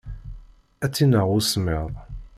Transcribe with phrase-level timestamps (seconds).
[0.83, 1.91] Ad tt-ineɣ usemmiḍ.